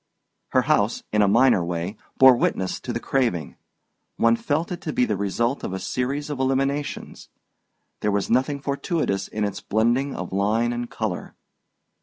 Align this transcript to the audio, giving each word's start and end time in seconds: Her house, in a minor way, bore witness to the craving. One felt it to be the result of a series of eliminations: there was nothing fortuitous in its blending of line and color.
Her 0.53 0.63
house, 0.63 1.03
in 1.13 1.21
a 1.21 1.27
minor 1.27 1.63
way, 1.63 1.95
bore 2.17 2.35
witness 2.35 2.79
to 2.79 2.91
the 2.91 2.99
craving. 2.99 3.55
One 4.17 4.35
felt 4.35 4.71
it 4.71 4.81
to 4.81 4.91
be 4.91 5.05
the 5.05 5.15
result 5.15 5.63
of 5.63 5.73
a 5.73 5.79
series 5.79 6.31
of 6.31 6.39
eliminations: 6.39 7.29
there 7.99 8.09
was 8.11 8.27
nothing 8.27 8.59
fortuitous 8.61 9.27
in 9.27 9.43
its 9.43 9.61
blending 9.61 10.15
of 10.15 10.33
line 10.33 10.73
and 10.73 10.89
color. 10.89 11.35